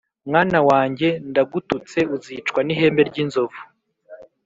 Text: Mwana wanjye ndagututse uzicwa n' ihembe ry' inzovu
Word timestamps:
Mwana 0.29 0.59
wanjye 0.69 1.07
ndagututse 1.29 1.99
uzicwa 2.15 2.59
n' 2.63 2.73
ihembe 2.73 3.01
ry' 3.09 3.21
inzovu 3.23 3.59